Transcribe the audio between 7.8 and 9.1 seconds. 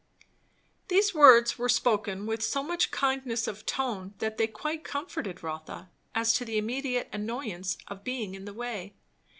of being in the way.